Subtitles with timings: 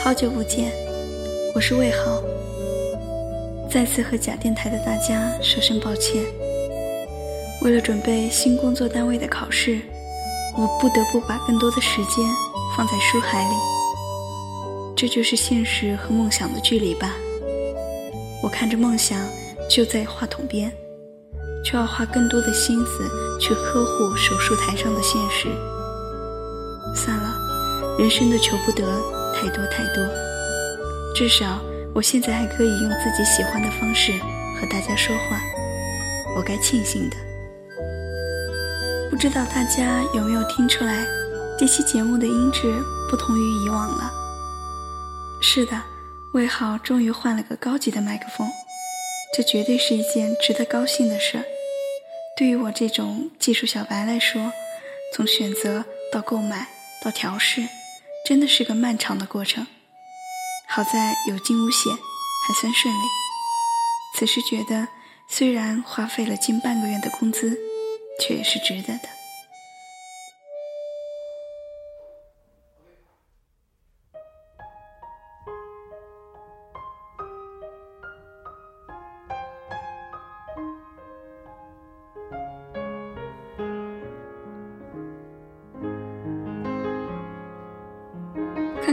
[0.00, 0.72] 好久不见，
[1.54, 2.22] 我是魏豪。
[3.68, 6.24] 再次和假电台的大家说声抱歉。
[7.62, 9.80] 为了准备新工作单位的考试，
[10.56, 12.24] 我不得不把更多的时间
[12.76, 13.54] 放在书海里。
[14.96, 17.14] 这就是现实和梦想的距离吧。
[18.40, 19.18] 我看着梦想
[19.68, 20.72] 就在话筒边，
[21.64, 23.10] 却要花更多的心思
[23.40, 25.48] 去呵护手术台上的现实。
[26.94, 27.34] 算了，
[27.98, 28.84] 人生的求不得
[29.40, 30.04] 太多太多，
[31.14, 31.60] 至少。
[31.94, 34.12] 我现在还可以用自己喜欢的方式
[34.60, 35.40] 和大家说话，
[36.36, 37.16] 我该庆幸的。
[39.10, 41.04] 不知道大家有没有听出来，
[41.58, 42.72] 这期节目的音质
[43.10, 44.12] 不同于以往了？
[45.40, 45.80] 是的，
[46.34, 48.46] 魏浩终于换了个高级的麦克风，
[49.36, 51.44] 这绝对是一件值得高兴的事儿。
[52.36, 54.52] 对于我这种技术小白来说，
[55.14, 56.68] 从选择到购买
[57.02, 57.62] 到调试，
[58.28, 59.66] 真的是个漫长的过程。
[60.68, 63.08] 好在有惊无险，还算顺利。
[64.14, 64.88] 此时觉得，
[65.26, 67.58] 虽然花费了近半个月的工资，
[68.20, 69.17] 却也是值得的。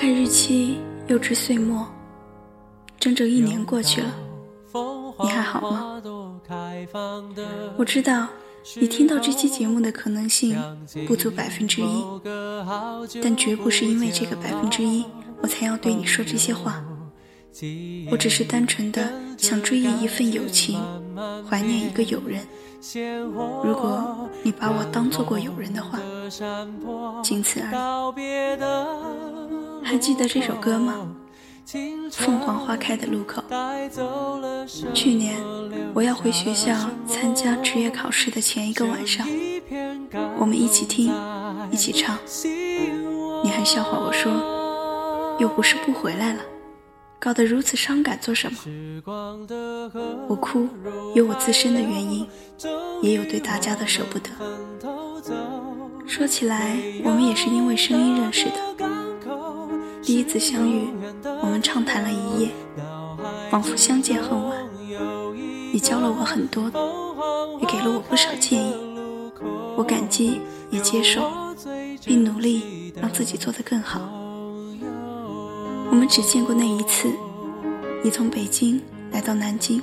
[0.00, 0.80] 看日期。
[1.08, 1.86] 又至岁末，
[3.00, 4.14] 整整一年过去了，
[5.20, 6.00] 你还好吗？
[7.76, 8.28] 我知道
[8.76, 10.56] 你听到这期节目的可能性
[11.04, 12.04] 不足百分之一，
[13.20, 15.04] 但绝不是因为这个百分之一，
[15.42, 16.80] 我才要对你说这些话。
[18.08, 20.80] 我只是单纯的想追忆一份友情，
[21.48, 22.46] 怀念一个友人。
[23.64, 25.98] 如果你把我当做过友人的话，
[27.20, 27.76] 仅此而已。
[29.82, 31.08] 还记得这首歌吗？
[32.12, 33.42] 凤凰花开的路口。
[34.92, 35.40] 去年
[35.94, 36.74] 我要回学校
[37.06, 39.26] 参加职业考试的前一个晚上，
[40.38, 41.12] 我们一起听，
[41.70, 42.18] 一起唱。
[43.44, 46.40] 你还笑话我说，又不是不回来了，
[47.18, 48.58] 搞得如此伤感做什么？
[50.28, 50.68] 我哭，
[51.14, 52.26] 有我自身的原因，
[53.02, 54.30] 也有对大家的舍不得。
[56.06, 58.99] 说起来，我们也是因为声音认识的。
[60.10, 60.88] 第一次相遇，
[61.40, 62.48] 我们畅谈了一夜，
[63.48, 64.58] 仿佛相见恨晚。
[65.72, 66.64] 你教了我很多，
[67.60, 68.74] 也给了我不少建议，
[69.76, 71.30] 我感激也接受，
[72.04, 74.00] 并努力让自己做得更好。
[75.90, 77.08] 我们只见过那一次，
[78.02, 78.82] 你从北京
[79.12, 79.80] 来到南京。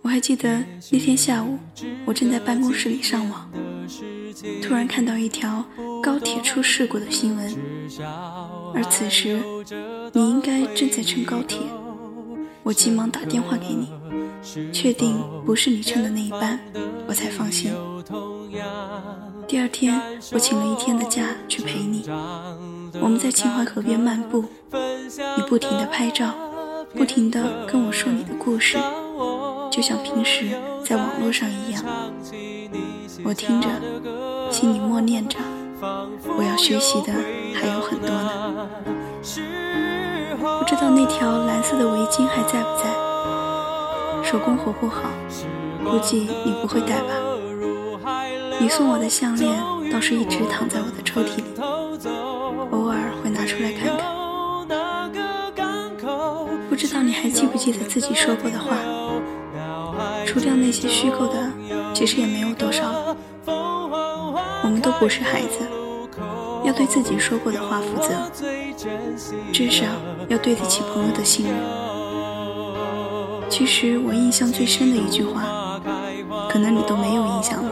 [0.00, 1.58] 我还记得那天下午，
[2.06, 3.46] 我正在办公室里上网，
[4.62, 5.62] 突然看到一条
[6.02, 7.56] 高铁出事故的新闻。
[8.74, 9.40] 而此时，
[10.12, 11.60] 你应该正在乘高铁。
[12.64, 13.88] 我急忙打电话给你，
[14.72, 16.58] 确定不是你乘的那一班，
[17.06, 17.72] 我才放心。
[19.46, 20.00] 第二天，
[20.32, 22.04] 我请了一天的假去陪你。
[23.00, 24.44] 我们在秦淮河边漫步，
[25.36, 26.34] 你不停地拍照，
[26.94, 28.76] 不停地跟我说你的故事，
[29.70, 30.50] 就像平时
[30.84, 31.84] 在网络上一样。
[33.24, 33.68] 我听着，
[34.50, 35.38] 心里默念着。
[35.82, 37.12] 我要学习的
[37.54, 38.68] 还有很多呢。
[40.58, 42.84] 不知道那条蓝色的围巾还在不在？
[44.22, 45.02] 手工活不好，
[45.84, 47.08] 估计你不会戴吧？
[48.60, 49.60] 你送我的项链
[49.90, 51.44] 倒是一直躺在我的抽屉里，
[52.70, 54.06] 偶尔会拿出来看看。
[56.70, 58.76] 不知道你还记不记得自己说过的话？
[60.24, 61.50] 除掉那些虚构的，
[61.92, 63.16] 其实也没有多少了。
[64.92, 65.66] 我们都不是孩子，
[66.64, 68.10] 要对自己说过的话负责，
[69.50, 69.86] 至少
[70.28, 71.54] 要对得起朋友的信任。
[73.48, 75.80] 其实我印象最深的一句话，
[76.50, 77.70] 可能你都没有印象了。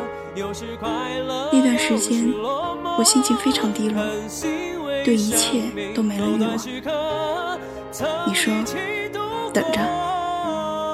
[1.53, 2.33] 那段时间，
[2.99, 4.03] 我心情非常低落，
[5.05, 5.65] 对一切
[5.95, 6.57] 都没了欲望。
[8.27, 8.53] 你说，
[9.53, 9.81] 等着，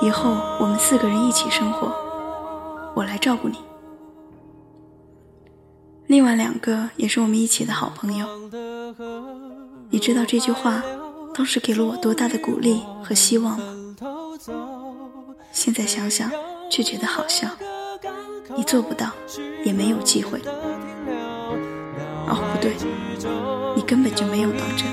[0.02, 1.92] 以后我们四个人一起生活，
[2.94, 3.58] 我来照顾你。
[6.06, 8.26] 另外两个也是我们一起的好朋友，
[9.90, 10.82] 你知道这句话
[11.34, 13.64] 当时给了我多大的鼓励和希望吗？
[15.52, 16.30] 现在想想
[16.70, 17.48] 却觉得好笑。
[18.56, 19.10] 你做不到，
[19.64, 20.40] 也没有机会。
[22.28, 22.76] 哦，不对，
[23.74, 24.86] 你根本就没有当真。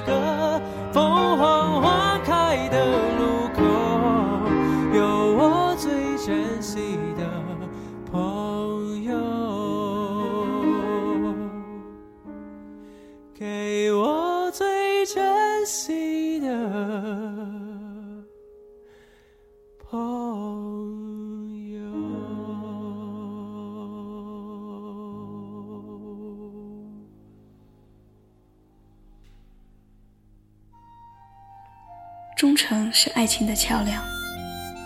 [32.35, 34.03] 忠诚是爱情的桥梁，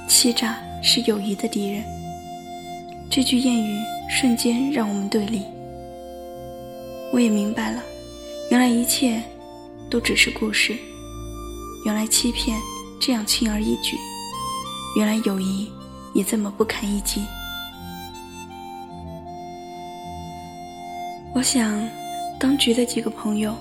[0.07, 1.83] 欺诈是友谊的敌人。
[3.09, 3.79] 这句谚语
[4.09, 5.43] 瞬间让我们对立。
[7.11, 7.81] 我也明白了，
[8.51, 9.21] 原来一切
[9.89, 10.75] 都只是故事，
[11.85, 12.59] 原来欺骗
[12.99, 13.97] 这样轻而易举，
[14.97, 15.71] 原来友谊
[16.13, 17.23] 也这么不堪一击。
[21.33, 21.81] 我想，
[22.37, 23.55] 当局的几个朋友，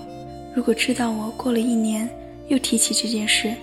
[0.53, 2.07] 如果知道我过了一年
[2.49, 3.55] 又提起这件事，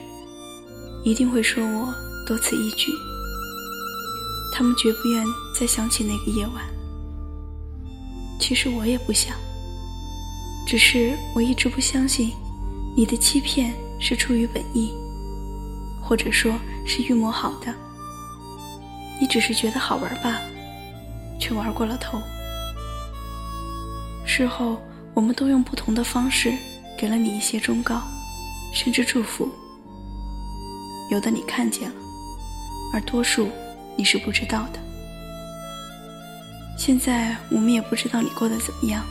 [1.04, 1.94] 一定会说我
[2.26, 2.90] 多此一举。
[4.52, 5.24] 他们绝不愿
[5.58, 6.64] 再想起那个夜晚。
[8.40, 9.36] 其实我也不想，
[10.66, 12.32] 只是我一直不相信，
[12.96, 14.92] 你的欺骗是出于本意，
[16.02, 16.54] 或者说
[16.86, 17.74] 是预谋好的。
[19.20, 20.40] 你只是觉得好玩罢了，
[21.38, 22.20] 却玩过了头。
[24.26, 24.80] 事后，
[25.14, 26.52] 我们都用不同的方式
[26.98, 28.02] 给了你一些忠告，
[28.72, 29.48] 甚至祝福。
[31.10, 31.96] 有的你看见了，
[32.92, 33.48] 而多数
[33.96, 34.80] 你是不知道的。
[36.76, 39.04] 现在我们也不知道你过得怎么样，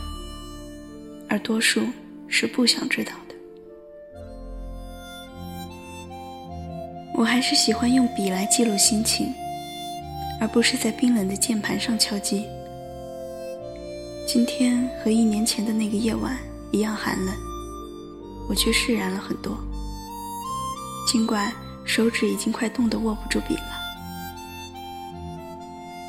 [1.30, 1.88] 而多数
[2.28, 3.36] 是不想知道的。
[7.16, 9.34] 我还是喜欢用笔来记录心情，
[10.42, 12.46] 而不是在冰冷的键盘上敲击。
[14.28, 16.38] 今天和一年前的那个夜晚
[16.72, 17.34] 一样寒冷，
[18.50, 19.58] 我却释然了很多。
[21.08, 21.54] 尽管
[21.86, 23.80] 手指已经快冻得握不住笔了，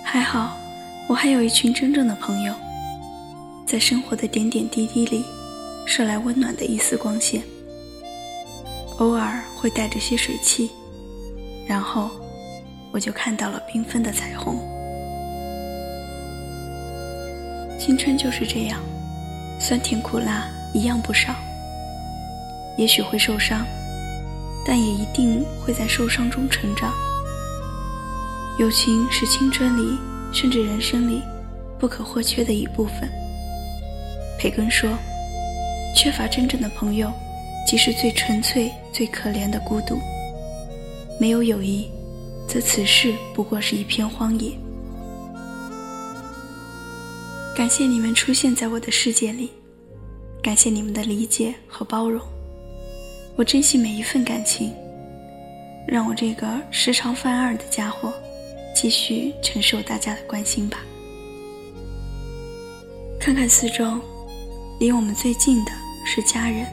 [0.04, 0.56] 还好
[1.08, 2.54] 我还有一群真正的朋友，
[3.66, 5.24] 在生活的点点滴滴里，
[5.86, 7.42] 射来温暖的一丝光线。
[8.98, 10.70] 偶尔会带着些水汽，
[11.66, 12.08] 然后
[12.92, 14.56] 我就看到了缤纷的彩虹。
[17.78, 18.80] 青春就是这样，
[19.60, 21.34] 酸甜苦辣一样不少。
[22.78, 23.66] 也许会受伤，
[24.64, 26.92] 但也一定会在受伤中成长。
[28.58, 29.98] 友情是青春里，
[30.32, 31.20] 甚至人生里
[31.78, 33.10] 不可或缺的一部分。
[34.38, 34.90] 培根说
[35.94, 37.12] ：“缺乏真正的朋友，
[37.66, 39.98] 即是最纯粹、最可怜的孤独。
[41.20, 41.88] 没有友谊，
[42.48, 44.52] 则此世不过是一片荒野。”
[47.56, 49.50] 感谢你们出现在我的世界里，
[50.42, 52.20] 感谢你们的理解和包容，
[53.36, 54.72] 我珍惜每一份感情。
[55.86, 58.12] 让我这个时常犯二的家伙，
[58.74, 60.78] 继续承受大家的关心吧。
[63.20, 64.00] 看看四周，
[64.80, 65.72] 离我们最近的
[66.06, 66.66] 是家人、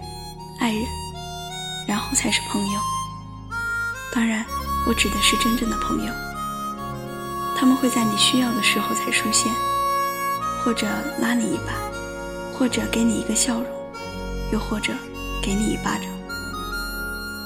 [0.59, 0.83] 爱人，
[1.87, 2.79] 然后才是朋友。
[4.13, 4.45] 当然，
[4.87, 6.13] 我指的是真正的朋友，
[7.57, 9.51] 他们会在你需要的时候才出现。
[10.63, 10.85] 或者
[11.19, 11.73] 拉你一把，
[12.53, 13.65] 或者给你一个笑容，
[14.53, 14.93] 又或者
[15.41, 16.10] 给你一巴掌。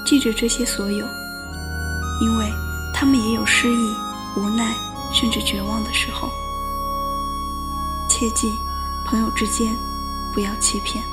[0.06, 1.06] 记着这些所有，
[2.22, 2.54] 因为
[2.94, 3.96] 他们也有失意、
[4.38, 4.78] 无奈，
[5.12, 6.30] 甚至绝望的时候。
[8.08, 8.54] 切记，
[9.04, 9.76] 朋友之间
[10.32, 11.04] 不要欺骗。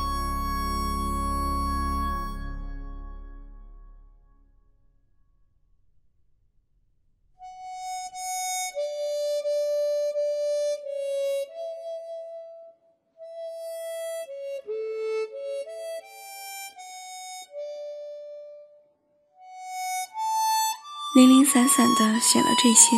[21.14, 22.96] 零零散散的写了这些，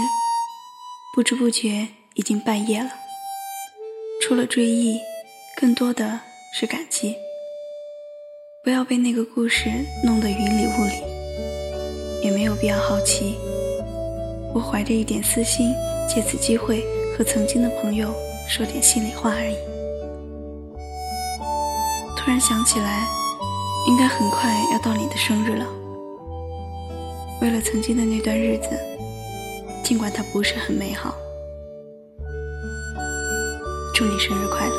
[1.13, 2.89] 不知不觉已经半夜了。
[4.23, 5.01] 除了追忆，
[5.61, 6.21] 更多的
[6.53, 7.17] 是感激。
[8.63, 9.69] 不要被那个故事
[10.05, 10.95] 弄得云里雾里，
[12.23, 13.35] 也没有必要好奇。
[14.55, 15.75] 我怀着一点私心，
[16.09, 16.87] 借此机会
[17.19, 18.15] 和曾经的朋友
[18.49, 19.57] 说点心里话而已。
[22.17, 23.09] 突然想起来，
[23.89, 25.67] 应该很快要到你的生日了。
[27.45, 28.71] 为了曾经的那段日子，
[29.83, 31.15] 尽管它不是很美好，
[33.95, 34.75] 祝你生日快乐！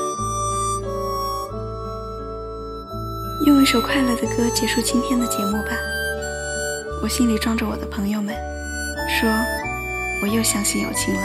[3.45, 5.77] 用一首快乐的歌结束今天的节目吧。
[7.03, 8.33] 我心里装着我的朋友们，
[9.21, 9.29] 说
[10.23, 11.21] 我又相信友情了，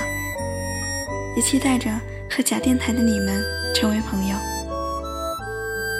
[1.36, 1.90] 也期待着
[2.30, 3.42] 和假电台的你们
[3.74, 4.36] 成为朋友。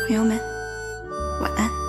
[0.07, 0.39] 朋友们，
[1.41, 1.80] 晚安。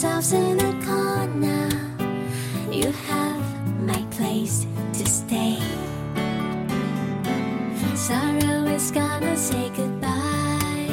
[0.00, 1.68] Yourselves in a corner.
[2.70, 5.58] You have my place to stay.
[7.96, 10.88] Sorrow is gonna say goodbye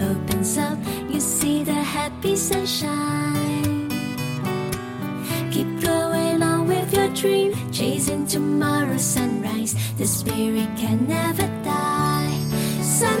[0.00, 0.78] opens up,
[1.10, 3.90] you see the happy sunshine.
[5.50, 9.74] Keep going on with your dream, chasing tomorrow's sunrise.
[9.98, 12.38] The spirit can never die.
[12.80, 13.20] Sun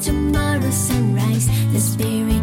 [0.00, 2.35] tomorrow's sunrise, the spirit.